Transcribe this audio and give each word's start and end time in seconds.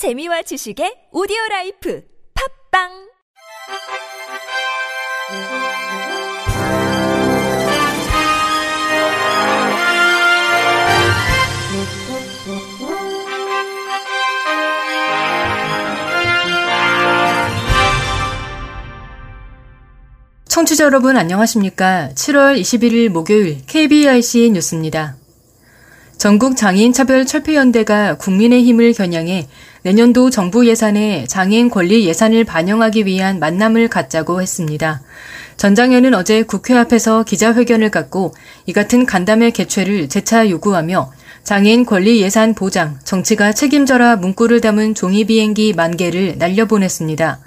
재미와 0.00 0.40
지식의 0.40 1.12
오디오 1.12 1.36
라이프 1.50 2.02
팝빵 2.72 2.88
청취자 20.48 20.84
여러분 20.84 21.18
안녕하십니까? 21.18 22.08
7월 22.14 22.58
21일 22.58 23.10
목요일 23.10 23.58
KBIC 23.66 24.52
뉴스입니다. 24.52 25.16
전국 26.16 26.56
장애인 26.56 26.94
차별 26.94 27.26
철폐 27.26 27.54
연대가 27.54 28.16
국민의 28.16 28.62
힘을 28.64 28.94
겨냥해 28.94 29.46
내년도 29.82 30.28
정부 30.30 30.66
예산에 30.66 31.26
장애인 31.26 31.70
권리 31.70 32.06
예산을 32.06 32.44
반영하기 32.44 33.06
위한 33.06 33.38
만남을 33.38 33.88
갖자고 33.88 34.42
했습니다. 34.42 35.00
전 35.56 35.74
장현은 35.74 36.14
어제 36.14 36.42
국회 36.42 36.76
앞에서 36.76 37.22
기자회견을 37.22 37.90
갖고 37.90 38.34
이 38.66 38.72
같은 38.72 39.06
간담회 39.06 39.50
개최를 39.50 40.08
재차 40.08 40.48
요구하며 40.48 41.12
장애인 41.44 41.86
권리 41.86 42.20
예산 42.20 42.54
보장, 42.54 42.98
정치가 43.04 43.52
책임져라 43.52 44.16
문구를 44.16 44.60
담은 44.60 44.94
종이 44.94 45.24
비행기 45.24 45.72
만 45.72 45.96
개를 45.96 46.36
날려보냈습니다. 46.38 47.40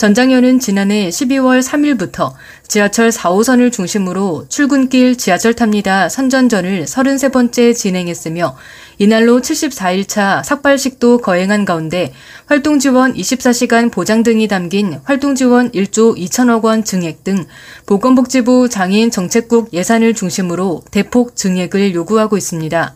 전장현은 0.00 0.60
지난해 0.60 1.10
12월 1.10 1.62
3일부터 1.62 2.32
지하철 2.66 3.10
4호선을 3.10 3.70
중심으로 3.70 4.46
출근길 4.48 5.18
지하철 5.18 5.52
탑니다 5.52 6.08
선전전을 6.08 6.86
33번째 6.86 7.76
진행했으며 7.76 8.56
이날로 8.96 9.42
74일차 9.42 10.42
삭발식도 10.42 11.18
거행한 11.18 11.66
가운데 11.66 12.14
활동지원 12.46 13.12
24시간 13.12 13.92
보장 13.92 14.22
등이 14.22 14.48
담긴 14.48 14.98
활동지원 15.04 15.70
1조 15.72 16.16
2천억 16.16 16.64
원 16.64 16.82
증액 16.82 17.22
등 17.22 17.44
보건복지부 17.84 18.70
장애인 18.70 19.10
정책국 19.10 19.74
예산을 19.74 20.14
중심으로 20.14 20.80
대폭 20.90 21.36
증액을 21.36 21.92
요구하고 21.92 22.38
있습니다. 22.38 22.94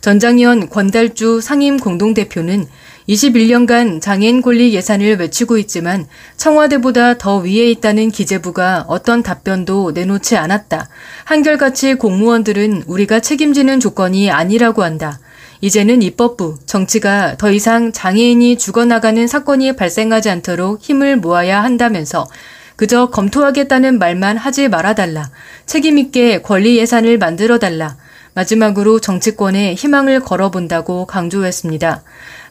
전장현 0.00 0.70
권달주 0.70 1.40
상임 1.40 1.78
공동대표는 1.78 2.66
21년간 3.08 4.00
장애인 4.00 4.42
권리 4.42 4.74
예산을 4.74 5.18
외치고 5.18 5.58
있지만 5.58 6.06
청와대보다 6.36 7.18
더 7.18 7.38
위에 7.38 7.70
있다는 7.70 8.10
기재부가 8.10 8.84
어떤 8.88 9.22
답변도 9.22 9.92
내놓지 9.92 10.36
않았다. 10.36 10.88
한결같이 11.24 11.94
공무원들은 11.94 12.84
우리가 12.86 13.20
책임지는 13.20 13.78
조건이 13.80 14.30
아니라고 14.30 14.82
한다. 14.82 15.20
이제는 15.60 16.02
입법부, 16.02 16.58
정치가 16.66 17.36
더 17.36 17.50
이상 17.50 17.92
장애인이 17.92 18.58
죽어나가는 18.58 19.26
사건이 19.26 19.76
발생하지 19.76 20.28
않도록 20.28 20.80
힘을 20.82 21.16
모아야 21.16 21.62
한다면서 21.62 22.26
그저 22.74 23.08
검토하겠다는 23.08 23.98
말만 23.98 24.36
하지 24.36 24.68
말아달라. 24.68 25.30
책임있게 25.64 26.42
권리 26.42 26.76
예산을 26.76 27.18
만들어달라. 27.18 27.96
마지막으로 28.34 29.00
정치권에 29.00 29.74
희망을 29.74 30.20
걸어본다고 30.20 31.06
강조했습니다. 31.06 32.02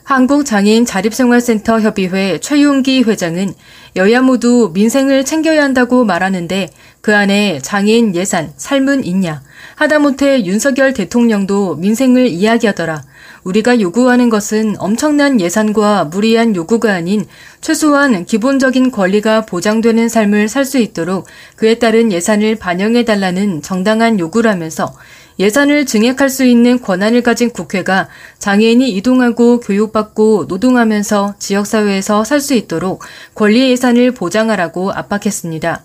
한국장애인 0.05 0.85
자립생활센터 0.85 1.81
협의회 1.81 2.37
최용기 2.37 3.01
회장은 3.03 3.55
여야 3.95 4.21
모두 4.21 4.69
민생을 4.71 5.25
챙겨야 5.25 5.63
한다고 5.63 6.05
말하는데 6.05 6.69
그 7.01 7.15
안에 7.15 7.59
장애인 7.59 8.15
예산, 8.15 8.53
삶은 8.55 9.03
있냐. 9.03 9.41
하다못해 9.75 10.45
윤석열 10.45 10.93
대통령도 10.93 11.77
민생을 11.77 12.27
이야기하더라. 12.27 13.03
우리가 13.45 13.79
요구하는 13.79 14.29
것은 14.29 14.75
엄청난 14.79 15.39
예산과 15.39 16.05
무리한 16.05 16.55
요구가 16.55 16.93
아닌 16.93 17.25
최소한 17.61 18.25
기본적인 18.25 18.91
권리가 18.91 19.45
보장되는 19.45 20.09
삶을 20.09 20.49
살 20.49 20.65
수 20.65 20.79
있도록 20.79 21.27
그에 21.55 21.75
따른 21.75 22.11
예산을 22.11 22.55
반영해 22.55 23.05
달라는 23.05 23.61
정당한 23.61 24.19
요구라면서 24.19 24.95
예산을 25.37 25.85
증액할 25.85 26.27
수 26.29 26.43
있는 26.43 26.81
권한을 26.81 27.21
가진 27.21 27.51
국회가 27.51 28.09
장애인이 28.39 28.89
이동하고 28.89 29.59
교육받고 29.59 30.45
노동하면서 30.47 31.35
지역사회에서 31.37 32.23
살 32.23 32.41
수 32.41 32.55
있도록 32.55 33.03
권리 33.35 33.69
예산을 33.69 34.11
보장하라고 34.11 34.91
압박했습니다. 34.91 35.83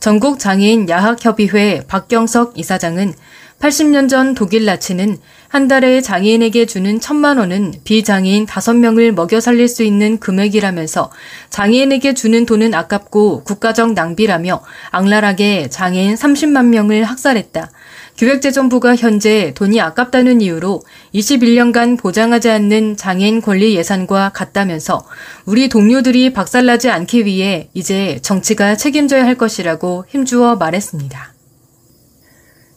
전국 0.00 0.40
장애인 0.40 0.88
야학협의회 0.88 1.84
박경석 1.86 2.58
이사장은 2.58 3.14
80년 3.60 4.08
전 4.08 4.34
독일 4.34 4.64
나치는 4.66 5.18
한 5.48 5.68
달에 5.68 6.00
장애인에게 6.00 6.66
주는 6.66 7.00
천만 7.00 7.38
원은 7.38 7.72
비장애인 7.84 8.46
5명을 8.46 9.12
먹여 9.12 9.40
살릴 9.40 9.68
수 9.68 9.82
있는 9.82 10.18
금액이라면서 10.18 11.10
장애인에게 11.50 12.14
주는 12.14 12.44
돈은 12.44 12.74
아깝고 12.74 13.44
국가적 13.44 13.94
낭비라며 13.94 14.62
악랄하게 14.90 15.68
장애인 15.70 16.14
30만 16.14 16.66
명을 16.66 17.04
학살했다. 17.04 17.70
기획재정부가 18.16 18.96
현재 18.96 19.52
돈이 19.54 19.80
아깝다는 19.80 20.40
이유로 20.40 20.82
21년간 21.14 21.98
보장하지 21.98 22.50
않는 22.50 22.96
장애인 22.96 23.42
권리 23.42 23.76
예산과 23.76 24.30
같다면서 24.30 25.06
우리 25.44 25.68
동료들이 25.68 26.32
박살나지 26.32 26.90
않기 26.90 27.26
위해 27.26 27.68
이제 27.74 28.18
정치가 28.22 28.76
책임져야 28.76 29.24
할 29.24 29.36
것이라고 29.36 30.06
힘주어 30.08 30.56
말했습니다. 30.56 31.35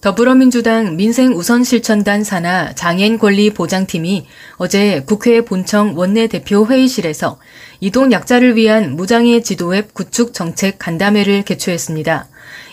더불어민주당 0.02 0.96
민생우선실천단 0.96 2.24
산하 2.24 2.74
장애인 2.74 3.20
권리 3.20 3.50
보장팀이 3.50 4.28
어제 4.56 5.04
국회 5.06 5.42
본청 5.42 5.98
원내대표 5.98 6.66
회의실에서 6.68 7.38
이동 7.82 8.14
약자를 8.14 8.56
위한 8.56 8.96
무장애 8.96 9.42
지도앱 9.42 9.94
구축 9.94 10.34
정책 10.34 10.80
간담회를 10.80 11.44
개최했습니다. 11.44 12.30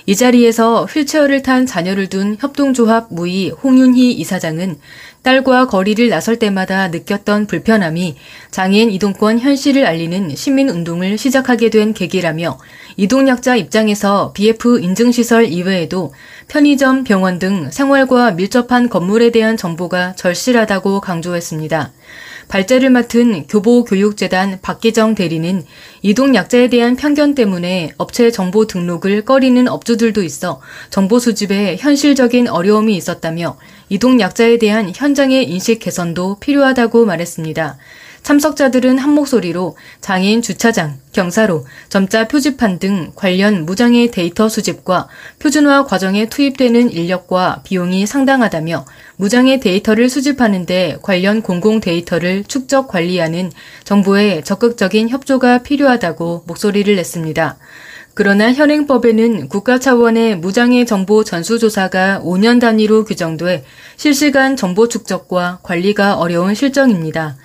이 0.07 0.15
자리에서 0.15 0.85
휠체어를 0.85 1.43
탄 1.43 1.67
자녀를 1.67 2.09
둔 2.09 2.37
협동조합 2.39 3.13
무의 3.13 3.51
홍윤희 3.51 4.13
이사장은 4.13 4.79
딸과 5.27 5.67
거리를 5.67 6.09
나설 6.09 6.39
때마다 6.39 6.87
느꼈던 6.87 7.49
불편함이 7.49 8.15
장애인 8.53 8.93
이동권 8.93 9.41
현실을 9.41 9.85
알리는 9.85 10.37
시민운동을 10.37 11.19
시작하게 11.19 11.69
된 11.71 11.95
계기라며 11.95 12.59
이동약자 12.97 13.57
입장에서 13.57 14.33
BF 14.35 14.79
인증시설 14.79 15.47
이외에도 15.47 16.15
편의점, 16.47 17.03
병원 17.03 17.41
등 17.41 17.73
생활과 17.73 18.31
밀접한 18.31 18.89
건물에 18.89 19.33
대한 19.33 19.57
정보가 19.57 20.15
절실하다고 20.15 21.01
강조했습니다. 21.01 21.91
발제를 22.49 22.91
맡은 22.91 23.47
교보교육재단 23.47 24.61
박기정 24.63 25.15
대리는 25.15 25.65
이동 26.03 26.35
약자에 26.35 26.69
대한 26.69 26.97
편견 26.97 27.35
때문에 27.35 27.93
업체 27.99 28.31
정보 28.31 28.67
등록을 28.67 29.25
꺼리는 29.25 29.67
업주들도 29.69 30.23
있어 30.23 30.61
정보 30.91 31.19
수집에 31.19 31.77
현실적인 31.79 32.49
어려움이 32.49 32.97
있었다며 32.97 33.59
이동 33.89 34.21
약자에 34.21 34.59
대한 34.59 34.93
현장의 34.95 35.49
인식 35.51 35.81
개선도 35.81 36.39
필요하다고 36.41 37.05
말했습니다. 37.05 37.79
참석자들은 38.27 38.99
한 38.99 39.13
목소리로 39.13 39.77
장애인 40.01 40.43
주차장, 40.43 40.99
경사로, 41.13 41.65
점자 41.89 42.27
표지판 42.27 42.81
등 42.81 43.13
관련 43.15 43.65
무장애 43.65 44.11
데이터 44.11 44.49
수집과 44.49 45.07
표준화 45.39 45.85
과정에 45.85 46.29
투입되는 46.29 46.91
인력과 46.91 47.61
비용이 47.63 48.05
상당하다며 48.05 48.85
무장애 49.17 49.61
데이터를 49.61 50.09
수집하는데 50.09 50.99
관련 51.03 51.43
공공 51.43 51.81
데이터를 51.81 52.45
축적 52.45 52.89
관리하는 52.89 53.51
정부의 53.85 54.45
적극적인 54.45 55.09
협조가 55.09 55.63
필요하다고 55.63 56.45
목소리를 56.47 56.95
냈습니다. 56.95 57.57
그러나 58.15 58.53
현행법에는 58.53 59.49
국가 59.49 59.79
차원의 59.79 60.39
무장애 60.39 60.87
정보 60.87 61.23
전수조사가 61.23 62.23
5년 62.25 62.61
단위로 62.61 63.05
규정돼 63.05 63.65
실시간 63.97 64.57
정보 64.57 64.89
축적과 64.89 65.61
관리가 65.63 66.15
어려운 66.17 66.55
실정입니다. 66.55 67.37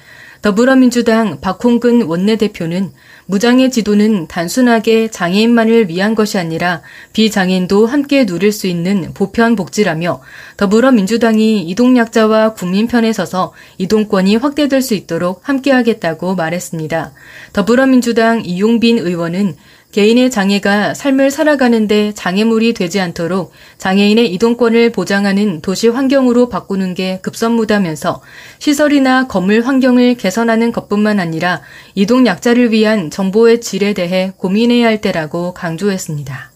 더불어민주당 0.41 1.39
박홍근 1.39 2.03
원내대표는 2.03 2.91
무장애 3.27 3.69
지도는 3.69 4.27
단순하게 4.27 5.09
장애인만을 5.09 5.87
위한 5.87 6.15
것이 6.15 6.37
아니라 6.39 6.81
비장애인도 7.13 7.85
함께 7.85 8.25
누릴 8.25 8.51
수 8.51 8.65
있는 8.67 9.13
보편 9.13 9.55
복지라며 9.55 10.21
더불어민주당이 10.57 11.61
이동약자와 11.69 12.55
국민 12.55 12.87
편에 12.87 13.13
서서 13.13 13.53
이동권이 13.77 14.37
확대될 14.37 14.81
수 14.81 14.95
있도록 14.95 15.47
함께하겠다고 15.47 16.35
말했습니다. 16.35 17.13
더불어민주당 17.53 18.43
이용빈 18.43 18.97
의원은 18.97 19.55
개인의 19.91 20.31
장애가 20.31 20.93
삶을 20.93 21.31
살아가는데 21.31 22.13
장애물이 22.13 22.73
되지 22.73 22.99
않도록 22.99 23.51
장애인의 23.77 24.33
이동권을 24.33 24.91
보장하는 24.91 25.61
도시 25.61 25.87
환경으로 25.87 26.49
바꾸는 26.49 26.93
게 26.93 27.19
급선무다면서 27.21 28.21
시설이나 28.59 29.27
건물 29.27 29.61
환경을 29.61 30.15
개선하는 30.15 30.71
것뿐만 30.71 31.19
아니라 31.19 31.61
이동 31.95 32.25
약자를 32.25 32.71
위한 32.71 33.09
정보의 33.09 33.61
질에 33.61 33.93
대해 33.93 34.31
고민해야 34.37 34.87
할 34.87 35.01
때라고 35.01 35.53
강조했습니다. 35.53 36.50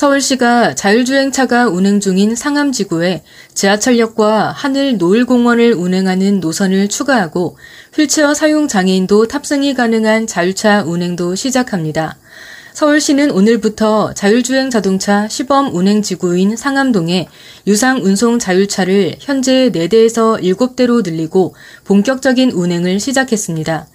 서울시가 0.00 0.76
자율주행차가 0.76 1.68
운행 1.68 2.00
중인 2.00 2.34
상암지구에 2.34 3.22
지하철역과 3.52 4.50
하늘 4.50 4.96
노을공원을 4.96 5.74
운행하는 5.74 6.40
노선을 6.40 6.88
추가하고 6.88 7.58
휠체어 7.92 8.32
사용 8.32 8.66
장애인도 8.66 9.28
탑승이 9.28 9.74
가능한 9.74 10.26
자율차 10.26 10.84
운행도 10.84 11.34
시작합니다. 11.34 12.16
서울시는 12.72 13.30
오늘부터 13.30 14.14
자율주행 14.14 14.70
자동차 14.70 15.28
시범 15.28 15.74
운행 15.74 16.00
지구인 16.00 16.56
상암동에 16.56 17.28
유상 17.66 17.98
운송 17.98 18.38
자율차를 18.38 19.16
현재 19.18 19.70
4대에서 19.70 20.40
7대로 20.42 21.04
늘리고 21.04 21.54
본격적인 21.84 22.52
운행을 22.52 23.00
시작했습니다. 23.00 23.86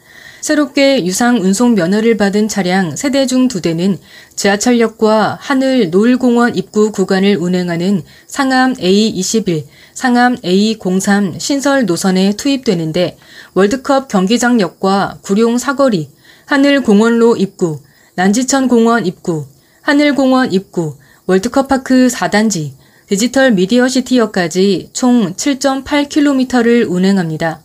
새롭게 0.46 1.04
유상 1.08 1.38
운송 1.38 1.74
면허를 1.74 2.18
받은 2.18 2.50
차량 2.50 2.96
세대 2.96 3.26
중 3.26 3.48
2대는 3.48 3.98
지하철역과 4.36 5.40
하늘 5.42 5.90
노을공원 5.90 6.56
입구 6.56 6.92
구간을 6.92 7.38
운행하는 7.38 8.04
상암 8.28 8.76
A21, 8.76 9.66
상암 9.96 10.36
A03 10.42 11.40
신설 11.40 11.88
노선에 11.88 12.34
투입되는데 12.34 13.18
월드컵 13.56 14.08
경기장역과 14.08 15.22
구룡 15.24 15.58
사거리, 15.58 16.12
하늘공원로 16.46 17.38
입구, 17.38 17.80
난지천 18.14 18.68
공원 18.68 19.08
입구, 19.08 19.48
하늘공원 19.82 20.54
입구, 20.54 21.00
월드컵파크 21.26 22.06
4단지, 22.06 22.74
디지털 23.08 23.50
미디어시티역까지 23.50 24.92
총 24.94 25.34
7.8km를 25.34 26.88
운행합니다. 26.88 27.65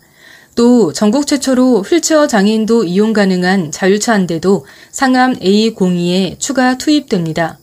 또 0.55 0.93
전국 0.93 1.27
최초로 1.27 1.83
휠체어 1.83 2.27
장애인도 2.27 2.85
이용 2.85 3.13
가능한 3.13 3.71
자율차 3.71 4.13
한 4.13 4.27
대도 4.27 4.67
상암 4.91 5.37
A02에 5.37 6.39
추가 6.39 6.77
투입됩니다. 6.77 7.59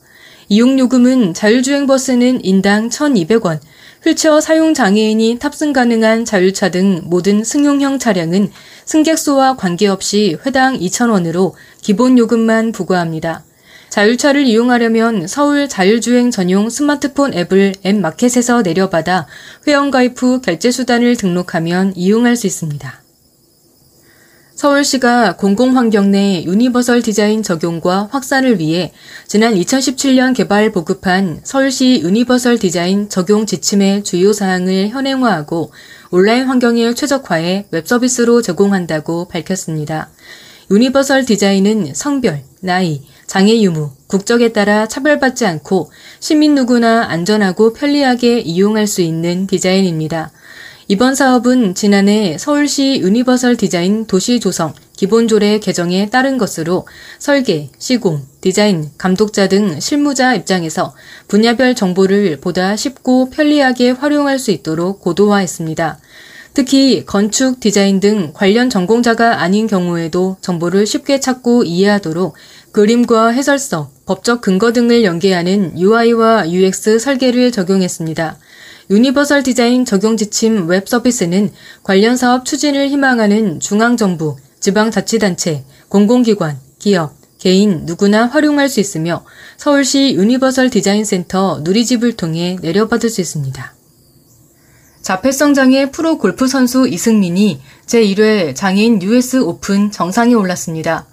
이용 0.49 0.79
요금은 0.79 1.33
자율주행 1.33 1.87
버스는 1.87 2.43
인당 2.45 2.89
1,200원, 2.89 3.59
휠체어 4.03 4.39
사용 4.39 4.73
장애인이 4.73 5.39
탑승 5.39 5.73
가능한 5.73 6.23
자율차 6.23 6.71
등 6.71 7.01
모든 7.03 7.43
승용형 7.43 7.99
차량은 7.99 8.51
승객수와 8.85 9.57
관계없이 9.57 10.37
회당 10.45 10.79
2,000원으로 10.79 11.53
기본 11.81 12.17
요금만 12.17 12.71
부과합니다. 12.71 13.43
자율차를 13.97 14.45
이용하려면 14.45 15.25
서울 15.25 15.67
자율주행 15.67 16.29
전용 16.29 16.69
스마트폰 16.69 17.33
앱을 17.33 17.73
앱마켓에서 17.83 18.61
내려받아 18.61 19.25
회원가입 19.65 20.21
후 20.21 20.39
결제수단을 20.39 21.15
등록하면 21.15 21.93
이용할 21.95 22.35
수 22.35 22.45
있습니다. 22.45 23.01
서울시가 24.53 25.37
공공환경 25.37 26.11
내 26.11 26.43
유니버설 26.43 27.01
디자인 27.01 27.41
적용과 27.41 28.09
확산을 28.11 28.59
위해 28.59 28.93
지난 29.25 29.55
2017년 29.55 30.35
개발 30.35 30.71
보급한 30.71 31.39
서울시 31.41 32.01
유니버설 32.03 32.59
디자인 32.59 33.09
적용 33.09 33.47
지침의 33.47 34.03
주요 34.03 34.31
사항을 34.31 34.89
현행화하고 34.89 35.71
온라인 36.11 36.45
환경을 36.45 36.93
최적화해 36.93 37.69
웹서비스로 37.71 38.43
제공한다고 38.43 39.27
밝혔습니다. 39.27 40.11
유니버설 40.69 41.25
디자인은 41.25 41.95
성별, 41.95 42.43
나이, 42.61 43.01
장애 43.27 43.61
유무, 43.61 43.91
국적에 44.07 44.53
따라 44.53 44.87
차별받지 44.87 45.45
않고 45.45 45.91
시민 46.21 46.55
누구나 46.55 47.07
안전하고 47.09 47.73
편리하게 47.73 48.39
이용할 48.39 48.87
수 48.87 49.01
있는 49.01 49.47
디자인입니다. 49.47 50.31
이번 50.87 51.13
사업은 51.13 51.75
지난해 51.75 52.37
서울시 52.39 53.01
유니버설 53.01 53.57
디자인 53.57 54.05
도시 54.07 54.39
조성 54.39 54.73
기본조례 54.95 55.59
개정에 55.59 56.09
따른 56.09 56.37
것으로 56.37 56.87
설계, 57.19 57.69
시공, 57.77 58.25
디자인, 58.39 58.89
감독자 58.97 59.49
등 59.49 59.81
실무자 59.81 60.33
입장에서 60.33 60.95
분야별 61.27 61.75
정보를 61.75 62.39
보다 62.39 62.77
쉽고 62.77 63.29
편리하게 63.29 63.91
활용할 63.91 64.39
수 64.39 64.51
있도록 64.51 65.01
고도화했습니다. 65.01 65.99
특히 66.53 67.05
건축, 67.05 67.59
디자인 67.59 67.99
등 67.99 68.31
관련 68.33 68.71
전공자가 68.71 69.41
아닌 69.41 69.67
경우에도 69.67 70.37
정보를 70.41 70.87
쉽게 70.87 71.19
찾고 71.19 71.65
이해하도록 71.65 72.33
그림과 72.77 73.29
해설서, 73.29 73.89
법적 74.05 74.41
근거 74.41 74.71
등을 74.71 75.03
연계하는 75.03 75.79
UI와 75.79 76.51
UX 76.51 76.99
설계를 76.99 77.51
적용했습니다. 77.51 78.37
유니버설 78.91 79.41
디자인 79.41 79.83
적용 79.83 80.15
지침 80.15 80.67
웹 80.67 80.87
서비스는 80.87 81.51
관련 81.81 82.17
사업 82.17 82.45
추진을 82.45 82.89
희망하는 82.89 83.59
중앙정부, 83.59 84.35
지방자치단체, 84.59 85.63
공공기관, 85.89 86.59
기업, 86.77 87.15
개인 87.39 87.87
누구나 87.87 88.27
활용할 88.27 88.69
수 88.69 88.79
있으며 88.79 89.25
서울시 89.57 90.13
유니버설 90.13 90.69
디자인 90.69 91.03
센터 91.03 91.61
누리집을 91.63 92.15
통해 92.15 92.57
내려받을 92.61 93.09
수 93.09 93.21
있습니다. 93.21 93.73
자폐성 95.01 95.55
장애 95.55 95.89
프로 95.89 96.19
골프 96.19 96.47
선수 96.47 96.87
이승민이 96.87 97.59
제1회 97.87 98.55
장애인 98.55 99.01
US 99.01 99.41
오픈 99.41 99.89
정상에 99.89 100.35
올랐습니다. 100.35 101.07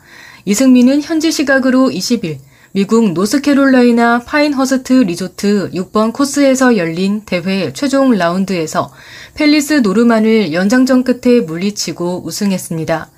이승민은 0.47 1.01
현지 1.01 1.33
시각으로 1.33 1.89
20일 1.89 2.37
미국 2.73 3.13
노스캐롤라이나 3.13 4.25
파인허스트 4.27 4.93
리조트 4.93 5.71
6번 5.71 6.13
코스에서 6.13 6.77
열린 6.77 7.23
대회 7.25 7.73
최종 7.73 8.11
라운드에서 8.11 8.93
펠리스 9.37 9.75
노르만을 9.75 10.53
연장전 10.53 11.05
끝에 11.05 11.41
물리치고 11.41 12.25
우승했습니다. 12.27 13.09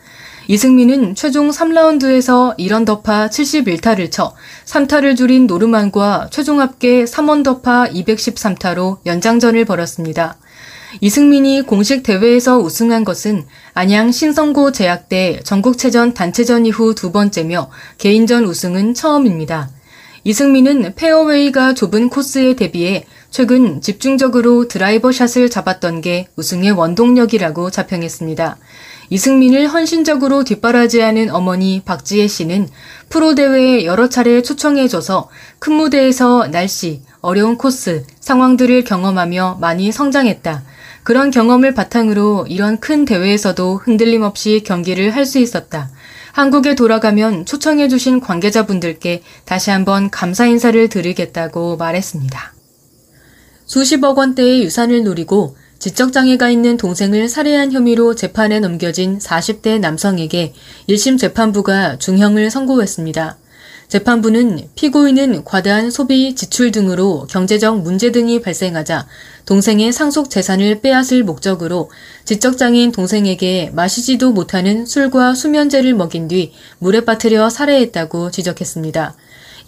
이승민은 0.47 1.17
최종 1.17 1.51
3라운드에서 1.51 2.57
1언더파 2.59 3.29
71타를 3.29 4.13
쳐 4.13 4.33
3타를 4.67 5.17
줄인 5.17 5.49
노르만과 5.49 6.29
최종 6.31 6.61
합계 6.61 7.03
3언더파 7.03 7.93
213타로 7.93 8.99
연장전을 9.05 9.65
벌였습니다. 9.65 10.37
이승민이 11.01 11.63
공식 11.63 12.03
대회에서 12.03 12.59
우승한 12.59 13.05
것은 13.05 13.45
안양 13.75 14.13
신성고 14.13 14.73
제약대 14.73 15.41
전국체전 15.45 16.15
단체전 16.15 16.67
이후 16.67 16.95
두 16.95 17.13
번째며 17.13 17.71
개인전 17.99 18.45
우승은 18.45 18.95
처음입니다. 18.95 19.71
이승민은 20.25 20.95
페어웨이가 20.97 21.75
좁은 21.75 22.09
코스에 22.09 22.57
대비해 22.57 23.05
최근 23.31 23.81
집중적으로 23.81 24.67
드라이버 24.67 25.13
샷을 25.13 25.51
잡았던 25.51 26.01
게 26.01 26.29
우승의 26.37 26.73
원동력이라고 26.73 27.71
자평했습니다. 27.71 28.57
이승민을 29.11 29.69
헌신적으로 29.69 30.43
뒷바라지하는 30.43 31.31
어머니 31.31 31.83
박지혜 31.85 32.27
씨는 32.27 32.69
프로 33.09 33.37
대회에 33.37 33.85
여러 33.85 34.09
차례 34.09 34.43
초청해줘서 34.43 35.29
큰 35.61 35.75
무대에서 35.75 36.49
날씨, 36.49 37.03
어려운 37.21 37.57
코스, 37.57 38.05
상황들을 38.19 38.83
경험하며 38.83 39.59
많이 39.61 39.93
성장했다. 39.93 40.65
그런 41.07 41.31
경험을 41.31 41.73
바탕으로 41.73 42.47
이런 42.49 42.81
큰 42.81 43.05
대회에서도 43.05 43.77
흔들림 43.77 44.23
없이 44.23 44.65
경기를 44.67 45.15
할 45.15 45.25
수 45.25 45.39
있었다. 45.39 45.89
한국에 46.33 46.75
돌아가면 46.75 47.47
초청해주신 47.47 48.19
관계자분들께 48.19 49.23
다시 49.45 49.71
한번 49.71 50.11
감사 50.11 50.47
인사를 50.47 50.89
드리겠다고 50.89 51.77
말했습니다. 51.77 52.55
수십억 53.67 54.19
원대의 54.19 54.65
유산을 54.65 55.05
노리고 55.05 55.57
지적장애가 55.79 56.51
있는 56.51 56.77
동생을 56.77 57.29
살해한 57.29 57.71
혐의로 57.71 58.17
재판에 58.17 58.59
넘겨진 58.59 59.19
40대 59.19 59.79
남성에게 59.79 60.55
1심 60.89 61.21
재판부가 61.21 61.99
중형을 61.99 62.51
선고했습니다. 62.51 63.37
재판부는 63.89 64.69
피고인은 64.75 65.45
과다한 65.45 65.91
소비, 65.91 66.35
지출 66.35 66.73
등으로 66.73 67.27
경제적 67.31 67.83
문제 67.83 68.11
등이 68.11 68.41
발생하자 68.43 69.07
동생의 69.47 69.93
상속 69.93 70.29
재산을 70.29 70.81
빼앗을 70.81 71.23
목적으로 71.23 71.91
지적장애인 72.25 72.91
동생에게 72.93 73.71
마시지도 73.75 74.33
못하는 74.33 74.87
술과 74.87 75.35
수면제를 75.35 75.95
먹인 75.95 76.27
뒤 76.27 76.53
물에 76.79 77.03
빠뜨려 77.03 77.49
살해했다고 77.49 78.33
지적했습니다. 78.33 79.15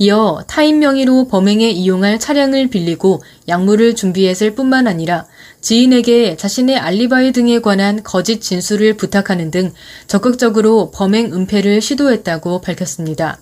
이어 0.01 0.45
타인 0.47 0.79
명의로 0.79 1.27
범행에 1.27 1.71
이용할 1.71 2.21
차량을 2.21 2.69
빌리고 2.69 3.21
약물을 3.49 3.97
준비했을 3.97 4.55
뿐만 4.55 4.87
아니라 4.87 5.27
지인에게 5.61 6.37
자신의 6.37 6.77
알리바이 6.77 7.33
등에 7.33 7.61
관한 7.61 8.05
거짓 8.05 8.41
진술을 8.41 8.95
부탁하는 8.97 9.51
등 9.51 9.73
적극적으로 10.07 10.93
범행 10.93 11.33
은폐를 11.33 11.81
시도했다고 11.81 12.61
밝혔습니다. 12.61 13.39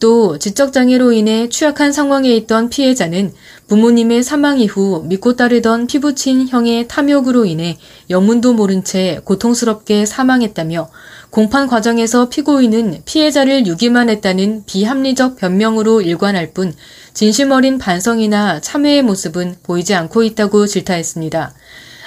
또 0.00 0.38
지적장애로 0.38 1.12
인해 1.12 1.48
취약한 1.48 1.92
상황에 1.92 2.34
있던 2.36 2.70
피해자는 2.70 3.32
부모님의 3.66 4.22
사망 4.22 4.60
이후 4.60 5.02
믿고 5.06 5.34
따르던 5.34 5.88
피부친 5.88 6.48
형의 6.48 6.86
탐욕으로 6.86 7.44
인해 7.44 7.78
영문도 8.08 8.52
모른 8.52 8.84
채 8.84 9.20
고통스럽게 9.24 10.06
사망했다며 10.06 10.88
공판 11.30 11.66
과정에서 11.66 12.28
피고인은 12.28 13.02
피해자를 13.04 13.66
유기만 13.66 14.08
했다는 14.08 14.64
비합리적 14.66 15.36
변명으로 15.36 16.00
일관할 16.00 16.52
뿐 16.52 16.72
진심 17.12 17.50
어린 17.50 17.78
반성이나 17.78 18.60
참회의 18.60 19.02
모습은 19.02 19.56
보이지 19.62 19.94
않고 19.94 20.22
있다고 20.22 20.66
질타했습니다. 20.66 21.54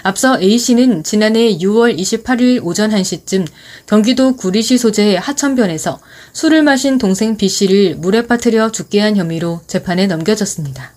앞서 0.03 0.39
A씨는 0.39 1.03
지난해 1.03 1.57
6월 1.57 1.97
28일 1.97 2.63
오전 2.63 2.89
1시쯤 2.91 3.47
경기도 3.85 4.35
구리시 4.35 4.77
소재 4.77 5.15
하천변에서 5.15 5.99
술을 6.33 6.63
마신 6.63 6.97
동생 6.97 7.37
B씨를 7.37 7.95
물에 7.95 8.25
빠뜨려 8.27 8.71
죽게 8.71 8.99
한 8.99 9.17
혐의로 9.17 9.61
재판에 9.67 10.07
넘겨졌습니다. 10.07 10.93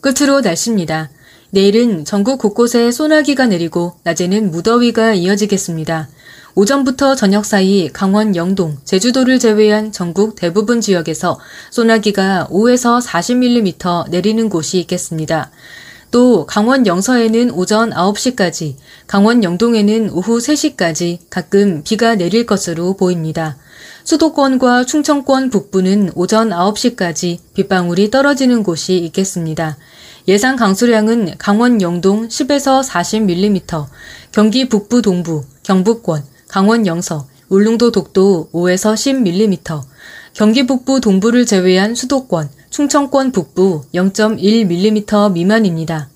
끝으로 0.00 0.40
날씨입니다. 0.40 1.10
내일은 1.50 2.04
전국 2.04 2.38
곳곳에 2.38 2.92
소나기가 2.92 3.46
내리고 3.46 3.94
낮에는 4.04 4.50
무더위가 4.50 5.14
이어지겠습니다. 5.14 6.08
오전부터 6.54 7.14
저녁 7.16 7.44
사이 7.44 7.90
강원 7.92 8.34
영동, 8.34 8.78
제주도를 8.84 9.38
제외한 9.38 9.92
전국 9.92 10.36
대부분 10.36 10.80
지역에서 10.80 11.38
소나기가 11.70 12.48
5에서 12.50 13.04
40mm 13.04 14.10
내리는 14.10 14.48
곳이 14.48 14.78
있겠습니다. 14.80 15.50
또 16.10 16.46
강원 16.46 16.86
영서에는 16.86 17.50
오전 17.50 17.90
9시까지, 17.90 18.76
강원 19.06 19.42
영동에는 19.42 20.10
오후 20.10 20.38
3시까지 20.38 21.18
가끔 21.28 21.82
비가 21.84 22.14
내릴 22.14 22.46
것으로 22.46 22.96
보입니다. 22.96 23.56
수도권과 24.04 24.84
충청권 24.84 25.50
북부는 25.50 26.12
오전 26.14 26.50
9시까지 26.50 27.38
빗방울이 27.54 28.10
떨어지는 28.10 28.62
곳이 28.62 28.98
있겠습니다. 28.98 29.76
예상 30.28 30.56
강수량은 30.56 31.34
강원 31.38 31.80
영동 31.82 32.28
10에서 32.28 32.84
40mm, 32.84 33.86
경기 34.32 34.68
북부 34.68 35.02
동부, 35.02 35.44
경북권, 35.62 36.24
강원 36.48 36.86
영서, 36.86 37.26
울릉도 37.48 37.92
독도 37.92 38.48
5에서 38.52 38.94
10mm, 38.94 39.82
경기 40.32 40.66
북부 40.66 41.00
동부를 41.00 41.46
제외한 41.46 41.94
수도권, 41.94 42.48
충청권 42.76 43.32
북부 43.32 43.84
0.1mm 43.94 45.32
미만입니다. 45.32 46.10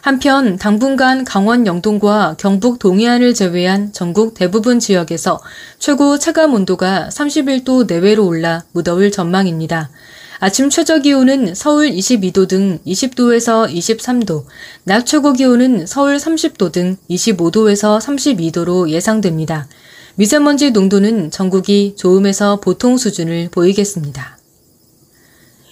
한편 0.00 0.56
당분간 0.58 1.24
강원 1.24 1.66
영동과 1.66 2.36
경북 2.38 2.78
동해안을 2.78 3.34
제외한 3.34 3.92
전국 3.92 4.34
대부분 4.34 4.78
지역에서 4.78 5.40
최고 5.80 6.16
체감 6.20 6.54
온도가 6.54 7.08
31도 7.10 7.88
내외로 7.88 8.28
올라 8.28 8.62
무더울 8.70 9.10
전망입니다. 9.10 9.90
아침 10.38 10.70
최저 10.70 11.00
기온은 11.00 11.52
서울 11.56 11.90
22도 11.90 12.46
등 12.46 12.78
20도에서 12.86 13.68
23도, 13.68 14.44
낮 14.84 15.04
최고 15.06 15.32
기온은 15.32 15.84
서울 15.84 16.18
30도 16.18 16.70
등 16.70 16.96
25도에서 17.10 17.98
32도로 17.98 18.88
예상됩니다. 18.88 19.66
미세먼지 20.14 20.70
농도는 20.70 21.32
전국이 21.32 21.94
좋음에서 21.96 22.60
보통 22.60 22.98
수준을 22.98 23.48
보이겠습니다. 23.50 24.33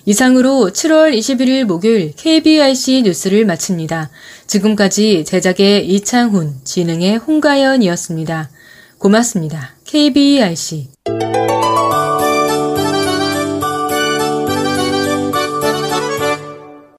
이상으로 0.05 0.71
7월 0.73 1.17
21일 1.17 1.65
목요일 1.65 2.13
KBRC 2.17 3.03
뉴스를 3.03 3.45
마칩니다. 3.45 4.11
지금까지 4.47 5.25
제작의 5.25 5.87
이창훈, 5.89 6.57
진행의 6.65 7.19
홍가연이었습니다. 7.19 8.51
고맙습니다. 8.99 9.75
KBRC 9.85 10.89